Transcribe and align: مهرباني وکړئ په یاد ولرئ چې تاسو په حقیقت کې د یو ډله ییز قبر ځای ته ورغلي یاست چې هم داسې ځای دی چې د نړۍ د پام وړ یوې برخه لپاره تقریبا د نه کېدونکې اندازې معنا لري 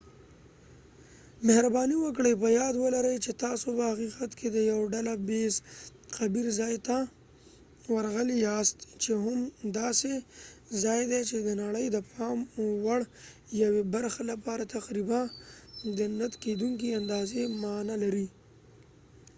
مهرباني 1.47 1.95
وکړئ 1.99 2.33
په 2.41 2.47
یاد 2.59 2.73
ولرئ 2.83 3.15
چې 3.25 3.31
تاسو 3.43 3.67
په 3.77 3.83
حقیقت 3.91 4.31
کې 4.39 4.47
د 4.51 4.57
یو 4.71 4.79
ډله 4.93 5.13
ییز 5.31 5.55
قبر 6.15 6.45
ځای 6.59 6.75
ته 6.87 6.97
ورغلي 7.93 8.37
یاست 8.47 8.77
چې 9.03 9.11
هم 9.23 9.39
داسې 9.81 10.11
ځای 10.83 11.01
دی 11.11 11.21
چې 11.29 11.37
د 11.39 11.49
نړۍ 11.63 11.85
د 11.91 11.97
پام 12.11 12.37
وړ 12.85 13.01
یوې 13.63 13.83
برخه 13.93 14.21
لپاره 14.31 14.71
تقریبا 14.77 15.21
د 15.97 15.99
نه 16.19 16.27
کېدونکې 16.43 16.97
اندازې 17.01 17.41
معنا 17.63 17.95
لري 18.03 18.27